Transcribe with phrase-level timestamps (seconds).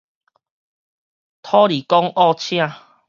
[1.43, 2.71] 土地公僫請